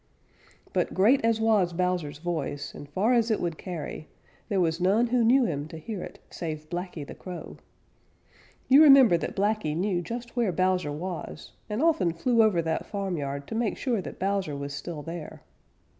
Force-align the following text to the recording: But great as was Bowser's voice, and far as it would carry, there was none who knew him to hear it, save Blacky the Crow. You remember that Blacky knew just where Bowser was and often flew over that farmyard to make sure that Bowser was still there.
But 0.73 0.95
great 0.95 1.23
as 1.23 1.39
was 1.39 1.73
Bowser's 1.73 2.17
voice, 2.17 2.73
and 2.73 2.89
far 2.89 3.13
as 3.13 3.29
it 3.29 3.39
would 3.39 3.59
carry, 3.59 4.07
there 4.49 4.59
was 4.59 4.81
none 4.81 5.05
who 5.05 5.23
knew 5.23 5.45
him 5.45 5.67
to 5.67 5.77
hear 5.77 6.01
it, 6.01 6.17
save 6.31 6.67
Blacky 6.71 7.05
the 7.05 7.13
Crow. 7.13 7.57
You 8.67 8.81
remember 8.81 9.15
that 9.19 9.35
Blacky 9.35 9.77
knew 9.77 10.01
just 10.01 10.35
where 10.35 10.51
Bowser 10.51 10.91
was 10.91 11.51
and 11.69 11.83
often 11.83 12.13
flew 12.13 12.41
over 12.41 12.63
that 12.63 12.87
farmyard 12.87 13.45
to 13.49 13.53
make 13.53 13.77
sure 13.77 14.01
that 14.01 14.17
Bowser 14.17 14.55
was 14.55 14.73
still 14.73 15.03
there. 15.03 15.43